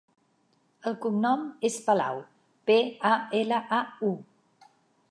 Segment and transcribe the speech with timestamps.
[0.91, 2.25] El cognom és Palau:
[2.71, 2.79] pe,
[3.15, 4.69] a, ela, a, u.